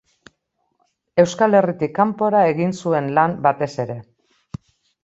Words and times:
Euskal 1.25 1.59
Herritik 1.59 1.95
kanpora 1.99 2.43
egin 2.55 2.75
zuen 2.81 3.13
lan 3.21 3.39
batez 3.49 3.73
ere. 3.87 4.03